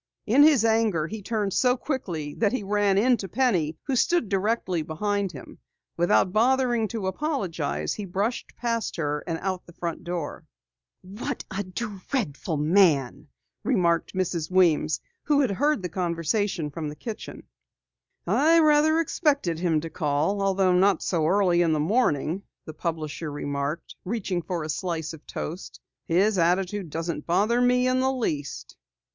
[0.25, 4.81] In his anger he turned so quickly that he ran into Penny who stood directly
[4.81, 5.59] behind him.
[5.95, 10.43] Without bothering to apologize, he brushed past her, out the front door.
[11.03, 13.27] "What a dreadful man!"
[13.63, 14.49] remarked Mrs.
[14.49, 17.43] Weems who had heard the conversation from the kitchen.
[18.25, 23.31] "I rather expected him to call, although not so early in the morning," the publisher
[23.31, 25.79] remarked, reaching for a slice of toast.
[26.07, 28.75] "His attitude doesn't bother me in the least."